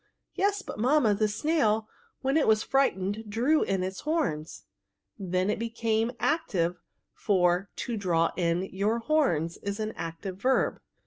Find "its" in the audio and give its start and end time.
3.83-3.99